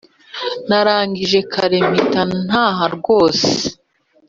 [0.67, 3.49] Narangije kare mpita naha rwose